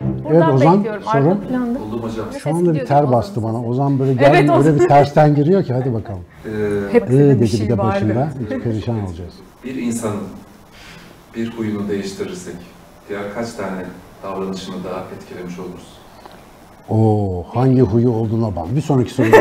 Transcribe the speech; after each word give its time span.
Buradan 0.00 0.54
Ozan, 0.54 0.78
bekliyorum. 0.78 1.02
sorun. 1.02 1.26
Arka 1.30 1.40
planda. 1.48 1.80
Buldum 1.80 2.02
hocam. 2.02 2.26
Ses 2.32 2.42
Şu 2.42 2.50
anda 2.50 2.74
bir 2.74 2.86
ter 2.86 3.12
bastı 3.12 3.42
bana. 3.42 3.64
Ozan 3.64 3.98
böyle 3.98 4.10
Evet, 4.10 4.20
geldi 4.20 4.36
öyle 4.38 4.52
Ozan. 4.52 4.80
bir 4.80 4.88
tersten 4.88 5.34
giriyor 5.34 5.64
ki 5.64 5.72
hadi 5.72 5.94
bakalım. 5.94 6.20
Ee, 6.46 6.48
Hep 6.92 7.02
Ee 7.02 7.06
senin 7.06 7.30
bir 7.34 7.38
dedi 7.40 7.48
şey 7.48 7.60
bir 7.60 7.68
de 7.68 7.78
var. 7.78 7.86
başında. 7.94 8.28
Hiç 8.50 8.62
perişan 8.62 9.04
olacağız. 9.06 9.34
bir 9.64 9.74
insanın 9.74 10.22
bir 11.36 11.50
huyunu 11.50 11.88
değiştirirsek 11.88 12.54
diğer 13.08 13.34
kaç 13.34 13.52
tane 13.52 13.84
davranışını 14.22 14.74
daha 14.84 15.04
etkilemiş 15.16 15.58
oluruz? 15.58 15.88
Oo, 16.88 17.44
hangi 17.54 17.80
huyu 17.80 18.10
olduğuna 18.10 18.56
bağlı. 18.56 18.76
Bir 18.76 18.80
sonraki 18.80 19.10
soru. 19.10 19.26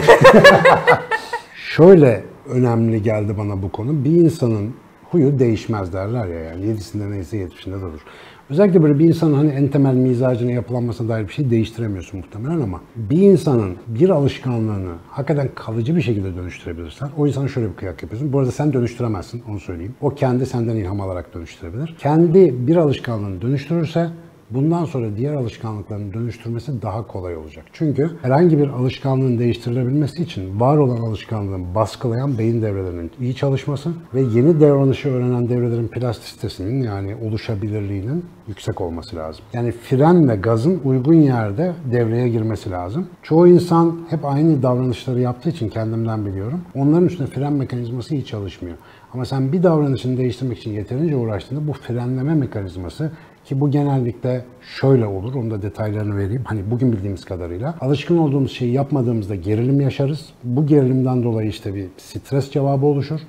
Şöyle 1.56 2.24
önemli 2.50 3.04
geldi 3.04 3.38
bana 3.38 3.62
bu 3.64 3.72
konu. 3.72 4.04
Bir 4.06 4.12
insanın 4.12 4.76
huyu 5.14 5.40
değişmez 5.40 5.94
derler 5.94 6.28
ya 6.28 6.40
yani. 6.40 6.66
Yedisinde 6.66 7.12
neyse 7.12 7.38
yetmişinde 7.38 7.82
de 7.82 7.86
olur. 7.86 8.02
Özellikle 8.50 8.84
böyle 8.84 9.00
bir 9.00 9.06
insanın 9.06 9.34
hani 9.34 9.52
en 9.52 9.68
temel 9.68 9.94
mizacına 9.94 10.52
yapılanmasına 10.52 11.10
dair 11.10 11.28
bir 11.28 11.34
şey 11.34 11.50
değiştiremiyorsun 11.50 12.20
muhtemelen 12.20 12.62
ama 12.62 12.82
bir 12.96 13.18
insanın 13.18 13.76
bir 13.88 14.10
alışkanlığını 14.10 14.94
hakikaten 15.10 15.50
kalıcı 15.56 15.96
bir 15.96 16.02
şekilde 16.02 16.36
dönüştürebilirsen 16.36 17.10
o 17.18 17.28
insana 17.28 17.48
şöyle 17.48 17.70
bir 17.70 17.76
kıyak 17.76 18.04
yapıyorsun. 18.04 18.34
Bu 18.34 18.40
arada 18.40 18.52
sen 18.52 18.74
dönüştüremezsin 18.74 19.44
onu 19.50 19.60
söyleyeyim. 19.60 19.96
O 20.02 20.10
kendi 20.10 20.46
senden 20.46 20.76
ilham 20.76 21.02
alarak 21.02 21.34
dönüştürebilir. 21.34 21.96
Kendi 22.00 22.68
bir 22.68 22.76
alışkanlığını 22.76 23.42
dönüştürürse 23.42 24.10
Bundan 24.54 24.86
sonra 24.86 25.18
diğer 25.18 25.34
alışkanlıkların 25.34 26.14
dönüştürmesi 26.14 26.82
daha 26.82 27.08
kolay 27.08 27.38
olacak. 27.38 27.66
Çünkü 27.74 28.12
herhangi 28.22 28.58
bir 28.58 28.68
alışkanlığın 28.68 29.40
değiştirilebilmesi 29.40 30.24
için 30.24 30.60
var 30.60 30.78
olan 30.78 30.98
alışkanlığın 30.98 31.76
baskılayan 31.76 32.38
beyin 32.38 32.62
devrelerinin 32.62 33.12
iyi 33.22 33.36
çalışması 33.36 33.90
ve 34.14 34.22
yeni 34.22 34.62
davranışı 34.62 35.10
öğrenen 35.10 35.50
devrelerin 35.50 35.88
plastisitesinin 35.88 36.84
yani 36.84 37.16
oluşabilirliğinin 37.16 38.26
yüksek 38.48 38.82
olması 38.82 39.16
lazım. 39.16 39.46
Yani 39.54 39.72
fren 39.72 40.30
ve 40.30 40.36
gazın 40.36 40.82
uygun 40.84 41.14
yerde 41.14 41.74
devreye 41.92 42.30
girmesi 42.30 42.72
lazım. 42.72 43.08
Çoğu 43.24 43.48
insan 43.48 43.98
hep 44.10 44.26
aynı 44.26 44.64
davranışları 44.64 45.20
yaptığı 45.20 45.50
için 45.50 45.70
kendimden 45.70 46.26
biliyorum. 46.26 46.62
Onların 46.76 47.06
üstünde 47.06 47.30
fren 47.30 47.54
mekanizması 47.54 48.16
iyi 48.16 48.26
çalışmıyor. 48.26 48.78
Ama 49.14 49.26
sen 49.26 49.52
bir 49.52 49.64
davranışını 49.64 50.18
değiştirmek 50.18 50.58
için 50.58 50.72
yeterince 50.72 51.16
uğraştığında 51.16 51.68
bu 51.68 51.74
frenleme 51.74 52.34
mekanizması 52.34 53.12
ki 53.46 53.62
bu 53.62 53.72
genellikle 53.72 54.46
şöyle 54.80 55.06
olur, 55.06 55.36
onu 55.36 55.52
da 55.52 55.62
detaylarını 55.62 56.18
vereyim. 56.18 56.42
Hani 56.46 56.72
bugün 56.72 56.92
bildiğimiz 56.92 57.26
kadarıyla 57.26 57.76
alışkın 57.82 58.18
olduğumuz 58.18 58.52
şeyi 58.52 58.74
yapmadığımızda 58.74 59.36
gerilim 59.36 59.82
yaşarız. 59.82 60.30
Bu 60.44 60.66
gerilimden 60.66 61.24
dolayı 61.24 61.50
işte 61.50 61.76
bir 61.76 61.88
stres 61.98 62.52
cevabı 62.52 62.86
oluşur. 62.86 63.20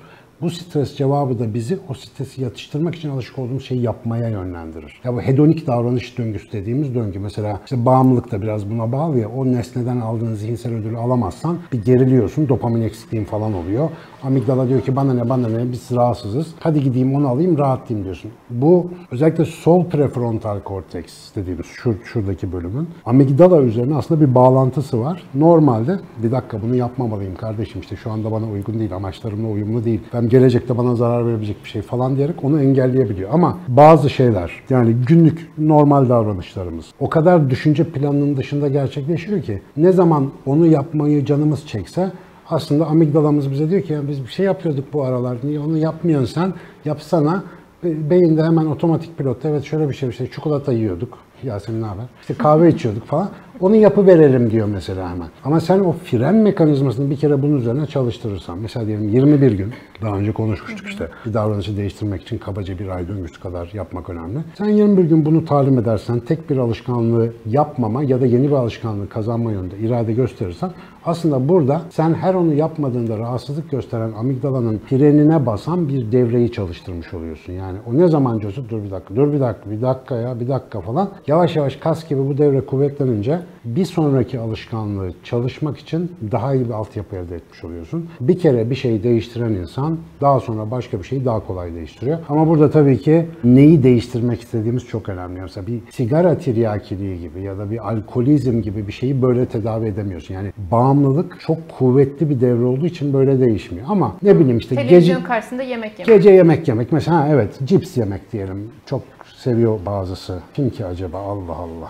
Bu 0.45 0.49
stres 0.49 0.95
cevabı 0.97 1.39
da 1.39 1.53
bizi 1.53 1.77
o 1.89 1.93
stresi 1.93 2.41
yatıştırmak 2.41 2.95
için 2.95 3.09
alışık 3.09 3.39
olduğumuz 3.39 3.65
şeyi 3.65 3.81
yapmaya 3.81 4.29
yönlendirir. 4.29 5.01
Ya 5.03 5.13
bu 5.13 5.21
hedonik 5.21 5.67
davranış 5.67 6.17
döngüsü 6.17 6.51
dediğimiz 6.51 6.95
döngü. 6.95 7.19
Mesela 7.19 7.59
işte 7.63 7.85
bağımlılık 7.85 8.31
da 8.31 8.41
biraz 8.41 8.69
buna 8.69 8.91
bağlı 8.91 9.19
ya. 9.19 9.29
O 9.29 9.45
nesneden 9.45 9.99
aldığın 9.99 10.35
zihinsel 10.35 10.73
ödülü 10.73 10.97
alamazsan 10.97 11.57
bir 11.71 11.85
geriliyorsun. 11.85 12.49
Dopamin 12.49 12.81
eksikliğin 12.81 13.25
falan 13.25 13.53
oluyor. 13.53 13.89
Amigdala 14.23 14.69
diyor 14.69 14.81
ki 14.81 14.95
bana 14.95 15.13
ne 15.13 15.29
bana 15.29 15.47
ne 15.47 15.71
biz 15.71 15.91
rahatsızız. 15.91 16.47
Hadi 16.59 16.83
gideyim 16.83 17.15
onu 17.15 17.27
alayım 17.27 17.57
rahatlayayım 17.57 18.05
diyorsun. 18.05 18.31
Bu 18.49 18.91
özellikle 19.11 19.45
sol 19.45 19.85
prefrontal 19.85 20.59
korteks 20.59 21.35
dediğimiz 21.35 21.65
şur, 21.65 21.95
şuradaki 22.03 22.51
bölümün 22.51 22.89
amigdala 23.05 23.61
üzerine 23.61 23.95
aslında 23.95 24.21
bir 24.21 24.35
bağlantısı 24.35 24.99
var. 24.99 25.23
Normalde 25.35 25.99
bir 26.23 26.31
dakika 26.31 26.61
bunu 26.61 26.75
yapmamalıyım 26.75 27.35
kardeşim 27.35 27.81
işte 27.81 27.95
şu 27.95 28.11
anda 28.11 28.31
bana 28.31 28.49
uygun 28.49 28.79
değil 28.79 28.95
amaçlarımla 28.95 29.47
uyumlu 29.47 29.85
değil. 29.85 30.01
Ben 30.13 30.29
gelecekte 30.39 30.77
bana 30.77 30.95
zarar 30.95 31.25
verebilecek 31.27 31.63
bir 31.63 31.69
şey 31.69 31.81
falan 31.81 32.15
diyerek 32.17 32.43
onu 32.43 32.61
engelleyebiliyor. 32.61 33.29
Ama 33.33 33.57
bazı 33.67 34.09
şeyler 34.09 34.51
yani 34.69 34.93
günlük 35.07 35.49
normal 35.57 36.09
davranışlarımız 36.09 36.85
o 36.99 37.09
kadar 37.09 37.49
düşünce 37.49 37.83
planının 37.83 38.37
dışında 38.37 38.67
gerçekleşiyor 38.67 39.41
ki 39.41 39.61
ne 39.77 39.91
zaman 39.91 40.31
onu 40.45 40.65
yapmayı 40.67 41.25
canımız 41.25 41.67
çekse 41.67 42.11
aslında 42.49 42.85
amigdalamız 42.87 43.51
bize 43.51 43.69
diyor 43.69 43.81
ki 43.81 43.93
ya 43.93 44.07
biz 44.07 44.23
bir 44.23 44.27
şey 44.29 44.45
yapıyorduk 44.45 44.93
bu 44.93 45.03
aralar. 45.03 45.37
Niye 45.43 45.59
onu 45.59 45.77
yapmıyorsun 45.77 46.33
sen? 46.41 46.53
Yapsana. 46.85 47.43
Be- 47.83 48.09
Beyinde 48.09 48.43
hemen 48.43 48.65
otomatik 48.65 49.17
pilotta 49.17 49.49
evet 49.49 49.63
şöyle 49.63 49.89
bir 49.89 49.93
şey 49.93 50.09
işte 50.09 50.31
çikolata 50.31 50.71
yiyorduk. 50.71 51.17
Yasemin 51.43 51.81
ne 51.81 51.85
haber? 51.85 52.05
İşte 52.21 52.33
kahve 52.33 52.69
içiyorduk 52.69 53.05
falan. 53.05 53.29
Onu 53.59 53.75
yapı 53.75 54.07
verelim 54.07 54.51
diyor 54.51 54.67
mesela 54.73 55.09
hemen. 55.09 55.27
Ama 55.43 55.59
sen 55.59 55.79
o 55.79 55.91
fren 55.91 56.35
mekanizmasını 56.35 57.09
bir 57.09 57.17
kere 57.17 57.41
bunun 57.41 57.57
üzerine 57.57 57.85
çalıştırırsan. 57.85 58.57
Mesela 58.57 58.87
diyelim 58.87 59.09
21 59.09 59.51
gün 59.51 59.73
daha 60.01 60.17
önce 60.17 60.31
konuşmuştuk 60.31 60.87
işte. 60.87 61.07
Bir 61.25 61.33
davranışı 61.33 61.77
değiştirmek 61.77 62.21
için 62.21 62.37
kabaca 62.37 62.79
bir 62.79 62.87
ay 62.87 63.07
döngüsü 63.07 63.41
kadar 63.41 63.69
yapmak 63.73 64.09
önemli. 64.09 64.39
Sen 64.57 64.69
21 64.69 65.03
gün 65.03 65.25
bunu 65.25 65.45
talim 65.45 65.79
edersen 65.79 66.19
tek 66.19 66.49
bir 66.49 66.57
alışkanlığı 66.57 67.33
yapmama 67.45 68.03
ya 68.03 68.21
da 68.21 68.25
yeni 68.25 68.47
bir 68.47 68.55
alışkanlığı 68.55 69.09
kazanma 69.09 69.51
yönünde 69.51 69.77
irade 69.77 70.13
gösterirsen 70.13 70.71
aslında 71.05 71.49
burada 71.49 71.81
sen 71.89 72.13
her 72.13 72.33
onu 72.33 72.53
yapmadığında 72.53 73.17
rahatsızlık 73.17 73.71
gösteren 73.71 74.11
amigdalanın 74.11 74.81
frenine 74.89 75.45
basan 75.45 75.89
bir 75.89 76.11
devreyi 76.11 76.51
çalıştırmış 76.51 77.13
oluyorsun. 77.13 77.53
Yani 77.53 77.77
o 77.89 77.97
ne 77.97 78.07
zaman 78.07 78.41
diyorsun 78.41 78.65
dur 78.69 78.83
bir 78.83 78.91
dakika, 78.91 79.15
dur 79.15 79.33
bir 79.33 79.39
dakika, 79.39 79.71
bir 79.71 79.81
dakika 79.81 80.15
ya, 80.15 80.39
bir 80.39 80.47
dakika 80.47 80.81
falan. 80.81 81.09
Yavaş 81.27 81.55
yavaş 81.55 81.75
kas 81.75 82.09
gibi 82.09 82.29
bu 82.29 82.37
devre 82.37 82.61
kuvvetlenince 82.61 83.39
bir 83.65 83.85
sonraki 83.85 84.39
alışkanlığı 84.39 85.11
çalışmak 85.23 85.77
için 85.77 86.11
daha 86.31 86.53
iyi 86.55 86.65
bir 86.65 86.73
altyapı 86.73 87.15
elde 87.15 87.35
etmiş 87.35 87.63
oluyorsun. 87.63 88.09
Bir 88.19 88.39
kere 88.39 88.69
bir 88.69 88.75
şeyi 88.75 89.03
değiştiren 89.03 89.53
insan 89.53 89.97
daha 90.21 90.39
sonra 90.39 90.71
başka 90.71 90.99
bir 90.99 91.03
şeyi 91.03 91.25
daha 91.25 91.39
kolay 91.47 91.75
değiştiriyor. 91.75 92.17
Ama 92.29 92.47
burada 92.47 92.71
tabii 92.71 92.97
ki 92.99 93.25
neyi 93.43 93.83
değiştirmek 93.83 94.41
istediğimiz 94.41 94.87
çok 94.87 95.09
önemli. 95.09 95.41
Mesela 95.41 95.67
bir 95.67 95.79
sigara 95.91 96.37
tiryakiliği 96.37 97.19
gibi 97.19 97.41
ya 97.41 97.57
da 97.57 97.71
bir 97.71 97.89
alkolizm 97.89 98.61
gibi 98.61 98.87
bir 98.87 98.91
şeyi 98.93 99.21
böyle 99.21 99.45
tedavi 99.45 99.87
edemiyorsun. 99.87 100.33
Yani 100.33 100.51
bağımlılık 100.71 101.39
çok 101.39 101.57
kuvvetli 101.69 102.29
bir 102.29 102.41
devre 102.41 102.65
olduğu 102.65 102.85
için 102.85 103.13
böyle 103.13 103.39
değişmiyor. 103.39 103.85
Ama 103.89 104.15
ne 104.23 104.39
bileyim 104.39 104.57
işte 104.57 104.75
gece 104.75 104.87
Televizyon 104.87 105.21
karşısında 105.21 105.63
yemek 105.63 105.99
yemek. 105.99 106.05
Gece 106.05 106.29
yemek 106.29 106.67
yemek 106.67 106.91
mesela 106.91 107.17
ha, 107.17 107.27
evet 107.29 107.59
cips 107.65 107.97
yemek 107.97 108.31
diyelim. 108.31 108.71
Çok 108.85 109.01
seviyor 109.37 109.79
bazısı. 109.85 110.39
Kim 110.53 110.69
ki 110.69 110.85
acaba 110.85 111.17
Allah 111.17 111.55
Allah. 111.55 111.89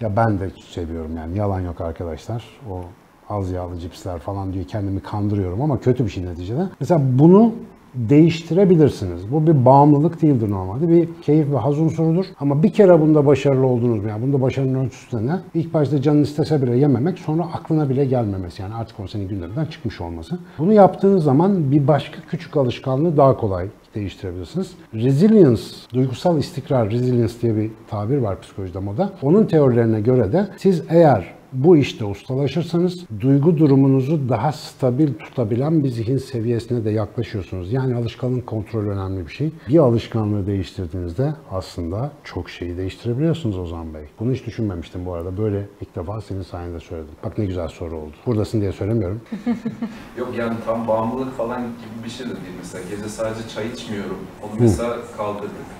Ya 0.00 0.16
ben 0.16 0.40
de 0.40 0.50
seviyorum 0.50 1.16
yani 1.16 1.38
yalan 1.38 1.60
yok 1.60 1.80
arkadaşlar. 1.80 2.60
O 2.70 2.97
az 3.28 3.50
yağlı 3.50 3.78
cipsler 3.78 4.18
falan 4.18 4.52
diye 4.52 4.64
kendimi 4.64 5.00
kandırıyorum 5.00 5.62
ama 5.62 5.80
kötü 5.80 6.04
bir 6.04 6.10
şey 6.10 6.24
neticede. 6.24 6.68
Mesela 6.80 7.00
bunu 7.18 7.52
değiştirebilirsiniz. 7.94 9.32
Bu 9.32 9.46
bir 9.46 9.64
bağımlılık 9.64 10.22
değildir 10.22 10.50
normalde. 10.50 10.88
Bir 10.88 11.08
keyif 11.22 11.50
ve 11.50 11.56
haz 11.56 11.78
unsurudur. 11.78 12.24
Ama 12.40 12.62
bir 12.62 12.72
kere 12.72 13.00
bunda 13.00 13.26
başarılı 13.26 13.66
oldunuz 13.66 14.02
mu? 14.02 14.08
Yani 14.08 14.22
bunda 14.22 14.40
başarının 14.40 14.84
ölçüsü 14.84 15.18
de 15.18 15.26
ne? 15.26 15.36
İlk 15.54 15.74
başta 15.74 16.02
canın 16.02 16.22
istese 16.22 16.62
bile 16.62 16.76
yememek, 16.76 17.18
sonra 17.18 17.42
aklına 17.42 17.88
bile 17.88 18.04
gelmemesi. 18.04 18.62
Yani 18.62 18.74
artık 18.74 19.00
o 19.00 19.06
senin 19.06 19.28
gündeminden 19.28 19.64
çıkmış 19.64 20.00
olması. 20.00 20.38
Bunu 20.58 20.72
yaptığınız 20.72 21.24
zaman 21.24 21.70
bir 21.70 21.88
başka 21.88 22.20
küçük 22.30 22.56
alışkanlığı 22.56 23.16
daha 23.16 23.36
kolay 23.36 23.66
değiştirebilirsiniz. 23.94 24.70
Resilience, 24.94 25.62
duygusal 25.94 26.38
istikrar, 26.38 26.90
resilience 26.90 27.32
diye 27.42 27.56
bir 27.56 27.70
tabir 27.90 28.18
var 28.18 28.40
psikolojide 28.40 28.78
moda. 28.78 29.10
Onun 29.22 29.44
teorilerine 29.44 30.00
göre 30.00 30.32
de 30.32 30.48
siz 30.56 30.82
eğer 30.88 31.37
bu 31.52 31.76
işte 31.76 32.04
ustalaşırsanız 32.04 33.04
duygu 33.20 33.58
durumunuzu 33.58 34.28
daha 34.28 34.52
stabil 34.52 35.14
tutabilen 35.14 35.84
bir 35.84 35.88
zihin 35.88 36.18
seviyesine 36.18 36.84
de 36.84 36.90
yaklaşıyorsunuz. 36.90 37.72
Yani 37.72 37.94
alışkanlık 37.94 38.46
kontrolü 38.46 38.88
önemli 38.88 39.26
bir 39.26 39.32
şey. 39.32 39.50
Bir 39.68 39.78
alışkanlığı 39.78 40.46
değiştirdiğinizde 40.46 41.34
aslında 41.50 42.12
çok 42.24 42.50
şeyi 42.50 42.76
değiştirebiliyorsunuz 42.76 43.58
Ozan 43.58 43.94
Bey. 43.94 44.02
Bunu 44.20 44.32
hiç 44.32 44.46
düşünmemiştim 44.46 45.06
bu 45.06 45.14
arada. 45.14 45.38
Böyle 45.38 45.66
ilk 45.80 45.96
defa 45.96 46.20
senin 46.20 46.42
sayende 46.42 46.80
söyledim. 46.80 47.14
Bak 47.24 47.38
ne 47.38 47.44
güzel 47.46 47.68
soru 47.68 47.96
oldu. 47.96 48.12
Buradasın 48.26 48.60
diye 48.60 48.72
söylemiyorum. 48.72 49.20
Yok 50.18 50.28
yani 50.38 50.56
tam 50.66 50.88
bağımlılık 50.88 51.36
falan 51.36 51.60
gibi 51.60 52.04
bir 52.04 52.10
şey 52.10 52.26
de 52.26 52.30
değil 52.30 52.56
mesela. 52.58 52.84
Gece 52.90 53.08
sadece 53.08 53.48
çay 53.48 53.68
içmiyorum. 53.68 54.18
Onu 54.42 54.50
mesela 54.60 54.96
kaldırdık. 55.16 55.78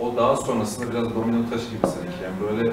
O 0.00 0.16
daha 0.16 0.36
sonrasında 0.36 0.90
biraz 0.90 1.14
domino 1.14 1.50
taşı 1.50 1.70
gibi 1.70 1.80
sanki. 1.82 2.24
Yani 2.24 2.34
böyle 2.40 2.72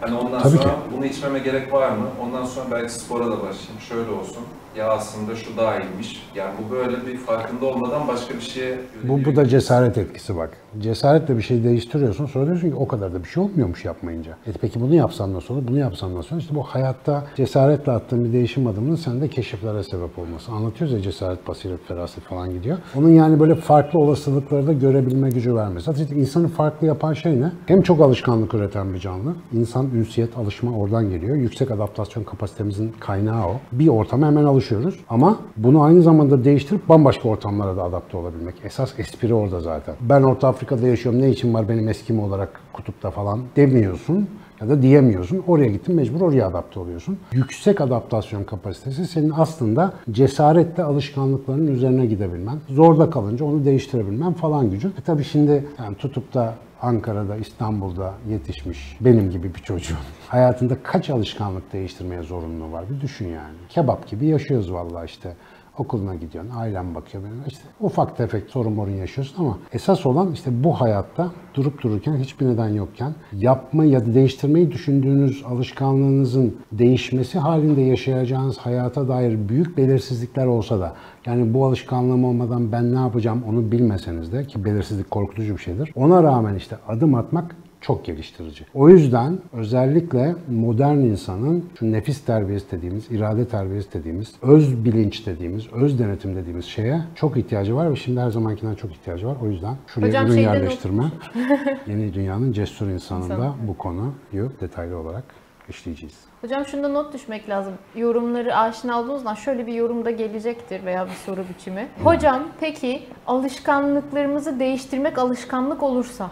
hani 0.00 0.14
ondan 0.16 0.42
Tabii 0.42 0.56
sonra 0.56 0.64
ki. 0.68 0.76
bunu 0.96 1.06
içmeme 1.06 1.38
gerek 1.38 1.72
var 1.72 1.90
mı? 1.90 2.06
Ondan 2.22 2.44
sonra 2.44 2.66
belki 2.70 2.92
spora 2.92 3.26
da 3.26 3.30
başlayayım. 3.30 3.80
Şöyle 3.88 4.10
olsun. 4.10 4.42
Ya 4.76 4.90
aslında 4.90 5.36
şu 5.36 5.56
daha 5.56 5.78
iyiymiş. 5.80 6.26
Yani 6.34 6.54
bu 6.66 6.70
böyle 6.74 7.06
bir 7.06 7.16
farkında 7.16 7.66
olmadan 7.66 8.08
başka 8.08 8.34
bir 8.34 8.40
şeye 8.40 8.78
Bu, 9.02 9.24
bu 9.24 9.36
da 9.36 9.48
cesaret 9.48 9.98
etkisi 9.98 10.36
bak. 10.36 10.50
Cesaretle 10.82 11.36
bir 11.36 11.42
şey 11.42 11.64
değiştiriyorsun. 11.64 12.26
Sonra 12.26 12.46
diyorsun 12.46 12.70
ki 12.70 12.76
o 12.76 12.88
kadar 12.88 13.14
da 13.14 13.24
bir 13.24 13.28
şey 13.28 13.42
olmuyormuş 13.42 13.84
yapmayınca. 13.84 14.36
E 14.46 14.52
peki 14.60 14.80
bunu 14.80 14.94
yapsam 14.94 15.34
nasıl 15.34 15.54
olur? 15.54 15.62
Bunu 15.68 15.78
yapsam 15.78 16.14
nasıl 16.14 16.34
olur? 16.34 16.42
İşte 16.42 16.54
bu 16.54 16.62
hayatta 16.62 17.24
cesaretle 17.36 17.92
attığın 17.92 18.24
bir 18.24 18.32
değişim 18.32 18.66
adımının 18.66 18.96
sende 18.96 19.28
keşiflere 19.28 19.82
sebep 19.82 20.18
olması. 20.18 20.52
Anlatıyoruz 20.52 20.94
ya 20.94 21.02
cesaret, 21.02 21.48
basiret, 21.48 21.80
feraset 21.88 22.24
falan 22.24 22.50
gidiyor. 22.50 22.78
Onun 22.96 23.08
yani 23.08 23.40
böyle 23.40 23.54
farklı 23.54 23.98
olasılıkları 23.98 24.66
da 24.66 24.72
görebilme 24.72 25.30
gücü 25.30 25.54
vermesi. 25.54 25.84
Zaten 25.84 26.16
insanı 26.16 26.48
farklı 26.48 26.86
yapan 26.86 27.12
şey 27.12 27.40
ne? 27.40 27.52
Hem 27.66 27.82
çok 27.82 28.00
alışkanlık 28.00 28.54
üreten 28.54 28.94
bir 28.94 28.98
canlı. 28.98 29.34
İnsan 29.52 29.90
ünsiyet, 29.94 30.38
alışma 30.38 30.78
oradan 30.78 31.10
geliyor. 31.10 31.36
Yüksek 31.36 31.70
adaptasyon 31.70 32.24
kapasitemizin 32.24 32.92
kaynağı 33.00 33.46
o. 33.46 33.54
Bir 33.72 33.88
ortama 33.88 34.26
hemen 34.26 34.44
alışıyor 34.44 34.66
çalışıyoruz 34.66 35.04
ama 35.08 35.38
bunu 35.56 35.82
aynı 35.82 36.02
zamanda 36.02 36.44
değiştirip 36.44 36.88
bambaşka 36.88 37.28
ortamlara 37.28 37.76
da 37.76 37.82
adapte 37.82 38.16
olabilmek. 38.16 38.54
Esas 38.64 38.98
espri 38.98 39.34
orada 39.34 39.60
zaten. 39.60 39.94
Ben 40.00 40.22
Orta 40.22 40.48
Afrika'da 40.66 40.88
yaşıyorum 40.88 41.22
ne 41.22 41.30
için 41.30 41.54
var 41.54 41.68
benim 41.68 41.88
Eskimo 41.88 42.24
olarak 42.24 42.60
kutupta 42.72 43.10
falan 43.10 43.40
demiyorsun 43.56 44.28
ya 44.60 44.68
da 44.68 44.82
diyemiyorsun. 44.82 45.44
Oraya 45.46 45.66
gittin 45.66 45.94
mecbur 45.94 46.20
oraya 46.20 46.46
adapte 46.46 46.80
oluyorsun. 46.80 47.18
Yüksek 47.32 47.80
adaptasyon 47.80 48.44
kapasitesi 48.44 49.06
senin 49.06 49.32
aslında 49.36 49.92
cesaretle 50.10 50.82
alışkanlıklarının 50.82 51.66
üzerine 51.66 52.06
gidebilmen. 52.06 52.58
Zorda 52.68 53.10
kalınca 53.10 53.44
onu 53.44 53.64
değiştirebilmen 53.64 54.32
falan 54.32 54.70
gücün. 54.70 54.88
E 54.88 55.00
tabii 55.06 55.24
şimdi 55.24 55.64
yani 55.78 55.96
tutup 55.96 56.34
da 56.34 56.54
Ankara'da, 56.82 57.36
İstanbul'da 57.36 58.14
yetişmiş 58.28 58.96
benim 59.00 59.30
gibi 59.30 59.54
bir 59.54 59.60
çocuğun 59.60 59.96
hayatında 60.28 60.76
kaç 60.82 61.10
alışkanlık 61.10 61.72
değiştirmeye 61.72 62.22
zorunluluğu 62.22 62.72
var 62.72 62.84
bir 62.90 63.00
düşün 63.00 63.28
yani. 63.28 63.56
Kebap 63.68 64.08
gibi 64.08 64.26
yaşıyoruz 64.26 64.72
vallahi 64.72 65.06
işte. 65.06 65.32
Okuluna 65.78 66.14
gidiyorsun, 66.14 66.50
ailen 66.56 66.94
bakıyor 66.94 67.24
benim. 67.24 67.42
İşte 67.46 67.62
ufak 67.80 68.16
tefek 68.16 68.50
sorun 68.50 68.72
morun 68.72 68.90
yaşıyorsun 68.90 69.44
ama 69.44 69.58
esas 69.72 70.06
olan 70.06 70.32
işte 70.32 70.64
bu 70.64 70.80
hayatta 70.80 71.30
durup 71.54 71.82
dururken 71.82 72.16
hiçbir 72.16 72.46
neden 72.46 72.68
yokken 72.68 73.14
yapma 73.32 73.84
ya 73.84 74.06
da 74.06 74.14
değiştirmeyi 74.14 74.72
düşündüğünüz 74.72 75.44
alışkanlığınızın 75.48 76.56
değişmesi 76.72 77.38
halinde 77.38 77.80
yaşayacağınız 77.80 78.58
hayata 78.58 79.08
dair 79.08 79.48
büyük 79.48 79.76
belirsizlikler 79.76 80.46
olsa 80.46 80.80
da 80.80 80.92
yani 81.26 81.54
bu 81.54 81.66
alışkanlığım 81.66 82.24
olmadan 82.24 82.72
ben 82.72 82.94
ne 82.94 82.98
yapacağım 82.98 83.42
onu 83.48 83.72
bilmeseniz 83.72 84.32
de 84.32 84.44
ki 84.44 84.64
belirsizlik 84.64 85.10
korkutucu 85.10 85.54
bir 85.54 85.62
şeydir. 85.62 85.92
Ona 85.94 86.22
rağmen 86.22 86.54
işte 86.54 86.76
adım 86.88 87.14
atmak 87.14 87.56
çok 87.86 88.04
geliştirici. 88.04 88.64
O 88.74 88.88
yüzden 88.88 89.38
özellikle 89.52 90.34
modern 90.48 90.96
insanın 90.96 91.70
şu 91.78 91.92
nefis 91.92 92.24
terbiyesi 92.24 92.70
dediğimiz, 92.70 93.10
irade 93.10 93.48
terbiyesi 93.48 93.92
dediğimiz, 93.92 94.34
öz 94.42 94.84
bilinç 94.84 95.26
dediğimiz, 95.26 95.72
öz 95.72 95.98
denetim 95.98 96.36
dediğimiz 96.36 96.64
şeye 96.64 97.00
çok 97.14 97.36
ihtiyacı 97.36 97.76
var 97.76 97.90
ve 97.90 97.96
şimdi 97.96 98.20
her 98.20 98.30
zamankinden 98.30 98.74
çok 98.74 98.90
ihtiyacı 98.90 99.26
var. 99.26 99.36
O 99.42 99.46
yüzden 99.46 99.76
şuraya 99.86 100.08
Hocam 100.08 100.26
ürün 100.26 100.38
yerleştirme, 100.38 101.04
yeni 101.86 102.14
dünyanın 102.14 102.52
cesur 102.52 102.88
insanında 102.88 103.54
bu 103.68 103.76
konuyu 103.76 104.52
detaylı 104.60 104.98
olarak 104.98 105.24
işleyeceğiz. 105.68 106.14
Hocam 106.40 106.66
şunda 106.66 106.88
not 106.88 107.14
düşmek 107.14 107.48
lazım. 107.48 107.72
Yorumları 107.96 108.56
aşina 108.56 109.00
olduğunuzdan 109.00 109.34
şöyle 109.34 109.66
bir 109.66 109.74
yorumda 109.74 110.10
gelecektir 110.10 110.84
veya 110.84 111.06
bir 111.06 111.14
soru 111.26 111.44
biçimi. 111.54 111.88
Hocam 112.04 112.42
peki 112.60 113.02
alışkanlıklarımızı 113.26 114.60
değiştirmek 114.60 115.18
alışkanlık 115.18 115.82
olursa 115.82 116.30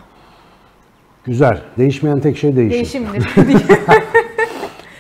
Güzel. 1.26 1.60
Değişmeyen 1.78 2.20
tek 2.20 2.36
şey 2.36 2.56
değişim. 2.56 2.72
değişimdir 2.72 3.24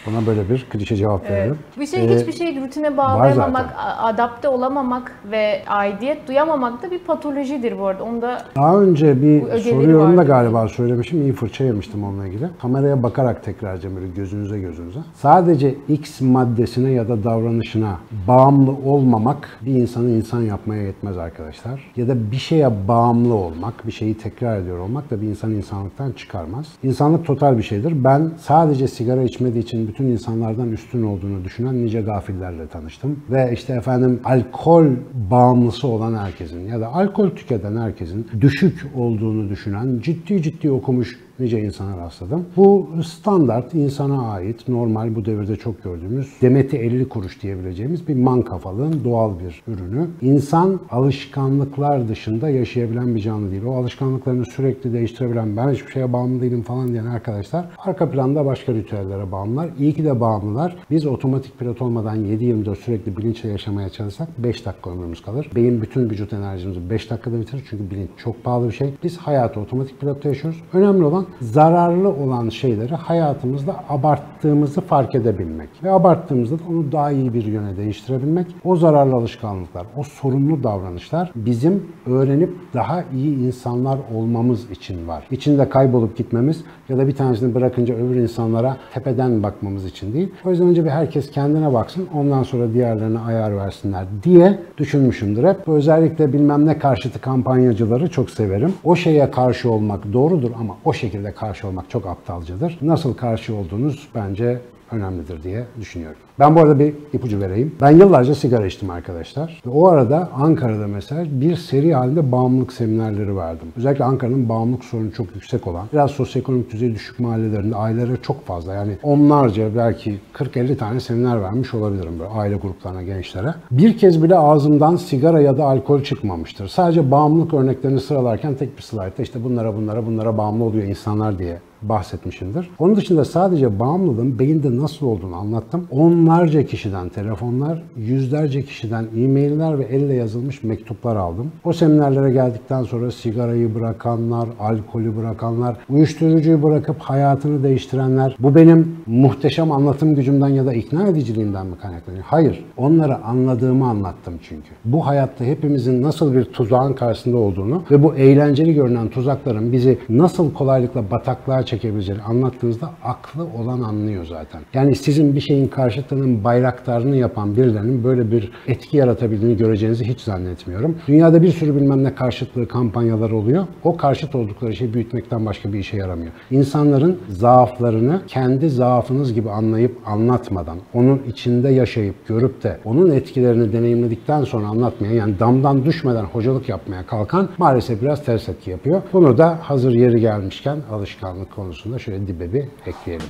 Buna 0.06 0.26
böyle 0.26 0.50
bir 0.50 0.66
klişe 0.70 0.96
cevap 0.96 1.30
verelim. 1.30 1.58
Bir 1.80 1.86
şey 1.86 2.04
Ee, 2.04 2.18
hiçbir 2.18 2.32
şeyi 2.32 2.60
rutine 2.60 2.96
bağlayamamak, 2.96 3.74
adapte 3.98 4.48
olamamak 4.48 5.12
ve 5.30 5.62
aidiyet 5.66 6.28
duyamamak 6.28 6.82
da 6.82 6.90
bir 6.90 6.98
patolojidir 6.98 7.78
bu 7.78 7.86
arada. 7.86 8.04
Onu 8.04 8.22
da 8.22 8.38
Daha 8.56 8.80
önce 8.80 9.22
bir 9.22 9.42
Bu 9.42 9.46
ögeleri 9.46 9.70
soru 9.82 9.90
yorumda 9.90 10.16
vardı. 10.16 10.26
galiba 10.28 10.68
söylemişim. 10.68 11.22
iyi 11.22 11.32
fırça 11.32 11.64
yemiştim 11.64 12.04
onunla 12.04 12.26
ilgili. 12.26 12.48
Kameraya 12.62 13.02
bakarak 13.02 13.44
tekrar 13.44 13.72
edeceğim 13.74 13.96
böyle 13.96 14.08
gözünüze 14.08 14.60
gözünüze. 14.60 14.98
Sadece 15.14 15.74
X 15.88 16.20
maddesine 16.20 16.90
ya 16.90 17.08
da 17.08 17.24
davranışına 17.24 17.96
bağımlı 18.28 18.70
olmamak 18.70 19.48
bir 19.66 19.74
insanı 19.74 20.10
insan 20.10 20.42
yapmaya 20.42 20.82
yetmez 20.82 21.18
arkadaşlar. 21.18 21.92
Ya 21.96 22.08
da 22.08 22.30
bir 22.30 22.36
şeye 22.36 22.88
bağımlı 22.88 23.34
olmak, 23.34 23.86
bir 23.86 23.92
şeyi 23.92 24.18
tekrar 24.18 24.58
ediyor 24.58 24.78
olmak 24.78 25.10
da 25.10 25.22
bir 25.22 25.26
insanı 25.26 25.54
insanlıktan 25.54 26.12
çıkarmaz. 26.12 26.66
İnsanlık 26.82 27.26
total 27.26 27.58
bir 27.58 27.62
şeydir. 27.62 28.04
Ben 28.04 28.30
sadece 28.40 28.88
sigara 28.88 29.22
içmediği 29.22 29.62
için 29.64 29.93
bütün 29.94 30.06
insanlardan 30.06 30.72
üstün 30.72 31.02
olduğunu 31.02 31.44
düşünen 31.44 31.84
nice 31.84 32.00
gafillerle 32.00 32.66
tanıştım. 32.66 33.20
Ve 33.30 33.50
işte 33.52 33.72
efendim 33.72 34.20
alkol 34.24 34.86
bağımlısı 35.30 35.88
olan 35.88 36.14
herkesin 36.14 36.68
ya 36.68 36.80
da 36.80 36.88
alkol 36.88 37.30
tüketen 37.30 37.76
herkesin 37.76 38.26
düşük 38.40 38.86
olduğunu 38.94 39.50
düşünen 39.50 40.00
ciddi 40.02 40.42
ciddi 40.42 40.70
okumuş 40.70 41.18
nice 41.38 41.60
insana 41.60 41.96
rastladım. 41.96 42.44
Bu 42.56 42.88
standart 43.04 43.74
insana 43.74 44.32
ait 44.32 44.68
normal 44.68 45.14
bu 45.14 45.24
devirde 45.24 45.56
çok 45.56 45.82
gördüğümüz 45.82 46.32
demeti 46.42 46.76
50 46.76 47.08
kuruş 47.08 47.42
diyebileceğimiz 47.42 48.08
bir 48.08 48.14
man 48.14 48.42
kafalığın 48.42 49.04
doğal 49.04 49.32
bir 49.38 49.62
ürünü. 49.68 50.06
İnsan 50.22 50.80
alışkanlıklar 50.90 52.08
dışında 52.08 52.50
yaşayabilen 52.50 53.14
bir 53.14 53.20
canlı 53.20 53.50
değil. 53.50 53.64
O 53.64 53.74
alışkanlıklarını 53.74 54.46
sürekli 54.46 54.92
değiştirebilen 54.92 55.56
ben 55.56 55.70
hiçbir 55.70 55.92
şeye 55.92 56.12
bağımlı 56.12 56.40
değilim 56.40 56.62
falan 56.62 56.88
diyen 56.88 57.06
arkadaşlar 57.06 57.66
arka 57.78 58.10
planda 58.10 58.46
başka 58.46 58.72
ritüellere 58.72 59.32
bağımlılar. 59.32 59.70
İyi 59.78 59.94
ki 59.94 60.04
de 60.04 60.20
bağımlılar. 60.20 60.76
Biz 60.90 61.06
otomatik 61.06 61.58
pilot 61.58 61.82
olmadan 61.82 62.24
7-24 62.24 62.76
sürekli 62.76 63.16
bilinçle 63.16 63.48
yaşamaya 63.48 63.88
çalışsak 63.88 64.28
5 64.38 64.66
dakika 64.66 64.90
ömrümüz 64.90 65.22
kalır. 65.22 65.50
Beyin 65.54 65.82
bütün 65.82 66.10
vücut 66.10 66.32
enerjimizi 66.32 66.90
5 66.90 67.10
dakikada 67.10 67.40
bitirir 67.40 67.64
çünkü 67.70 67.90
bilinç 67.90 68.10
çok 68.16 68.44
pahalı 68.44 68.68
bir 68.68 68.72
şey. 68.72 68.94
Biz 69.02 69.16
hayatı 69.16 69.60
otomatik 69.60 70.00
pilotta 70.00 70.28
yaşıyoruz. 70.28 70.60
Önemli 70.72 71.04
olan 71.04 71.23
zararlı 71.40 72.08
olan 72.08 72.48
şeyleri 72.48 72.94
hayatımızda 72.94 73.76
abarttığımızı 73.88 74.80
fark 74.80 75.14
edebilmek. 75.14 75.68
Ve 75.82 75.90
abarttığımızda 75.90 76.58
da 76.58 76.62
onu 76.70 76.92
daha 76.92 77.10
iyi 77.10 77.34
bir 77.34 77.44
yöne 77.44 77.76
değiştirebilmek. 77.76 78.46
O 78.64 78.76
zararlı 78.76 79.14
alışkanlıklar, 79.14 79.86
o 79.96 80.02
sorumlu 80.02 80.62
davranışlar 80.62 81.32
bizim 81.34 81.86
öğrenip 82.06 82.50
daha 82.74 83.04
iyi 83.14 83.36
insanlar 83.38 83.98
olmamız 84.14 84.70
için 84.70 85.08
var. 85.08 85.24
İçinde 85.30 85.68
kaybolup 85.68 86.16
gitmemiz 86.16 86.64
ya 86.88 86.98
da 86.98 87.06
bir 87.08 87.14
tanesini 87.14 87.54
bırakınca 87.54 87.94
öbür 87.94 88.16
insanlara 88.16 88.76
tepeden 88.94 89.42
bakmamız 89.42 89.84
için 89.84 90.12
değil. 90.12 90.32
O 90.44 90.50
yüzden 90.50 90.66
önce 90.66 90.84
bir 90.84 90.90
herkes 90.90 91.30
kendine 91.30 91.72
baksın, 91.74 92.06
ondan 92.14 92.42
sonra 92.42 92.72
diğerlerine 92.72 93.18
ayar 93.18 93.56
versinler 93.56 94.04
diye 94.22 94.58
düşünmüşümdür 94.78 95.44
hep. 95.44 95.68
Özellikle 95.68 96.32
bilmem 96.32 96.66
ne 96.66 96.78
karşıtı 96.78 97.20
kampanyacıları 97.20 98.10
çok 98.10 98.30
severim. 98.30 98.72
O 98.84 98.96
şeye 98.96 99.30
karşı 99.30 99.70
olmak 99.70 100.12
doğrudur 100.12 100.50
ama 100.60 100.76
o 100.84 100.92
şekilde 100.92 101.13
karşı 101.34 101.68
olmak 101.68 101.90
çok 101.90 102.06
aptalcadır. 102.06 102.78
Nasıl 102.82 103.14
karşı 103.14 103.54
olduğunuz 103.54 104.08
bence 104.14 104.60
önemlidir 104.94 105.42
diye 105.42 105.64
düşünüyorum. 105.80 106.18
Ben 106.38 106.56
bu 106.56 106.60
arada 106.60 106.78
bir 106.78 106.94
ipucu 107.12 107.40
vereyim. 107.40 107.74
Ben 107.80 107.90
yıllarca 107.90 108.34
sigara 108.34 108.66
içtim 108.66 108.90
arkadaşlar. 108.90 109.62
Ve 109.66 109.70
o 109.70 109.88
arada 109.88 110.28
Ankara'da 110.34 110.86
mesela 110.86 111.24
bir 111.30 111.56
seri 111.56 111.94
halinde 111.94 112.32
bağımlılık 112.32 112.72
seminerleri 112.72 113.36
verdim. 113.36 113.68
Özellikle 113.76 114.04
Ankara'nın 114.04 114.48
bağımlılık 114.48 114.84
sorunu 114.84 115.12
çok 115.12 115.34
yüksek 115.34 115.66
olan, 115.66 115.86
biraz 115.92 116.10
sosyoekonomik 116.10 116.72
düzeyi 116.72 116.94
düşük 116.94 117.20
mahallelerinde 117.20 117.76
ailelere 117.76 118.16
çok 118.22 118.46
fazla 118.46 118.74
yani 118.74 118.98
onlarca 119.02 119.76
belki 119.76 120.18
40-50 120.34 120.76
tane 120.76 121.00
seminer 121.00 121.42
vermiş 121.42 121.74
olabilirim 121.74 122.18
böyle 122.18 122.30
aile 122.30 122.56
gruplarına, 122.56 123.02
gençlere. 123.02 123.54
Bir 123.70 123.98
kez 123.98 124.22
bile 124.22 124.36
ağzımdan 124.36 124.96
sigara 124.96 125.40
ya 125.40 125.58
da 125.58 125.64
alkol 125.64 126.02
çıkmamıştır. 126.02 126.68
Sadece 126.68 127.10
bağımlılık 127.10 127.54
örneklerini 127.54 128.00
sıralarken 128.00 128.54
tek 128.54 128.76
bir 128.76 128.82
slaytta 128.82 129.22
işte 129.22 129.44
bunlara 129.44 129.76
bunlara 129.76 130.06
bunlara 130.06 130.38
bağımlı 130.38 130.64
oluyor 130.64 130.84
insanlar 130.84 131.38
diye 131.38 131.58
bahsetmişimdir. 131.88 132.70
Onun 132.78 132.96
dışında 132.96 133.24
sadece 133.24 133.78
bağımlılığın 133.78 134.38
beyinde 134.38 134.76
nasıl 134.76 135.06
olduğunu 135.06 135.36
anlattım. 135.36 135.86
Onlarca 135.90 136.66
kişiden 136.66 137.08
telefonlar, 137.08 137.82
yüzlerce 137.96 138.62
kişiden 138.62 139.06
e-mailler 139.16 139.78
ve 139.78 139.84
elle 139.84 140.14
yazılmış 140.14 140.62
mektuplar 140.62 141.16
aldım. 141.16 141.52
O 141.64 141.72
seminerlere 141.72 142.32
geldikten 142.32 142.82
sonra 142.82 143.10
sigarayı 143.10 143.74
bırakanlar, 143.74 144.48
alkolü 144.60 145.16
bırakanlar, 145.16 145.76
uyuşturucuyu 145.88 146.62
bırakıp 146.62 147.00
hayatını 147.00 147.62
değiştirenler, 147.62 148.36
bu 148.38 148.54
benim 148.54 148.96
muhteşem 149.06 149.72
anlatım 149.72 150.14
gücümden 150.14 150.48
ya 150.48 150.66
da 150.66 150.74
ikna 150.74 151.08
ediciliğimden 151.08 151.66
mi 151.66 151.76
kaynaklanıyor? 151.82 152.24
Hayır. 152.26 152.64
Onları 152.76 153.24
anladığımı 153.24 153.88
anlattım 153.88 154.34
çünkü. 154.48 154.68
Bu 154.84 155.06
hayatta 155.06 155.44
hepimizin 155.44 156.02
nasıl 156.02 156.34
bir 156.34 156.44
tuzağın 156.44 156.92
karşısında 156.92 157.36
olduğunu 157.36 157.82
ve 157.90 158.02
bu 158.02 158.14
eğlenceli 158.14 158.74
görünen 158.74 159.08
tuzakların 159.08 159.72
bizi 159.72 159.98
nasıl 160.08 160.54
kolaylıkla 160.54 161.10
bataklığa 161.10 161.62
çekebileceğini 161.74 162.22
anlattığınızda 162.22 162.90
aklı 163.04 163.44
olan 163.44 163.80
anlıyor 163.80 164.24
zaten. 164.24 164.60
Yani 164.74 164.94
sizin 164.94 165.34
bir 165.34 165.40
şeyin 165.40 165.68
karşıtının 165.68 166.44
bayraktarını 166.44 167.16
yapan 167.16 167.56
birilerinin 167.56 168.04
böyle 168.04 168.30
bir 168.30 168.52
etki 168.66 168.96
yaratabildiğini 168.96 169.56
göreceğinizi 169.56 170.04
hiç 170.04 170.20
zannetmiyorum. 170.20 170.98
Dünyada 171.08 171.42
bir 171.42 171.52
sürü 171.52 171.76
bilmem 171.76 172.04
ne 172.04 172.14
karşıtlığı 172.14 172.68
kampanyaları 172.68 173.36
oluyor. 173.36 173.66
O 173.84 173.96
karşıt 173.96 174.34
oldukları 174.34 174.74
şeyi 174.76 174.94
büyütmekten 174.94 175.46
başka 175.46 175.72
bir 175.72 175.78
işe 175.78 175.96
yaramıyor. 175.96 176.32
İnsanların 176.50 177.18
zaaflarını 177.28 178.22
kendi 178.26 178.70
zaafınız 178.70 179.34
gibi 179.34 179.50
anlayıp 179.50 179.98
anlatmadan, 180.06 180.78
onun 180.94 181.22
içinde 181.28 181.68
yaşayıp 181.68 182.28
görüp 182.28 182.62
de 182.62 182.78
onun 182.84 183.10
etkilerini 183.10 183.72
deneyimledikten 183.72 184.44
sonra 184.44 184.66
anlatmaya 184.66 185.14
yani 185.14 185.38
damdan 185.38 185.84
düşmeden 185.84 186.24
hocalık 186.24 186.68
yapmaya 186.68 187.06
kalkan 187.06 187.48
maalesef 187.58 188.02
biraz 188.02 188.24
ters 188.24 188.48
etki 188.48 188.70
yapıyor. 188.70 189.02
Bunu 189.12 189.38
da 189.38 189.58
hazır 189.62 189.92
yeri 189.92 190.20
gelmişken 190.20 190.78
alışkanlık 190.92 191.58
konusunda 191.64 191.98
şöyle 191.98 192.26
dibe 192.26 192.52
bir 192.52 192.64
ekleyelim. 192.86 193.26